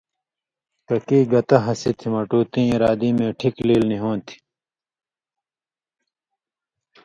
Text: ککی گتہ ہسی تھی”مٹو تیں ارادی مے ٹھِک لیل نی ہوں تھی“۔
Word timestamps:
ککی 0.87 1.19
گتہ 1.31 1.57
ہسی 1.65 1.91
تھی”مٹو 1.97 2.39
تیں 2.51 2.67
ارادی 2.75 3.09
مے 3.17 3.27
ٹھِک 3.39 3.55
لیل 3.67 3.83
نی 3.89 3.97
ہوں 4.03 4.17
تھی“۔ 4.25 4.35